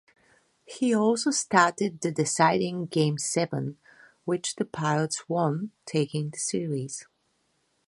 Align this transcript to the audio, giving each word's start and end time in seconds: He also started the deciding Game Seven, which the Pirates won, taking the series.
He 0.65 0.95
also 0.95 1.29
started 1.29 2.01
the 2.01 2.09
deciding 2.11 2.87
Game 2.87 3.19
Seven, 3.19 3.77
which 4.25 4.55
the 4.55 4.65
Pirates 4.65 5.29
won, 5.29 5.73
taking 5.85 6.31
the 6.31 6.39
series. 6.39 7.05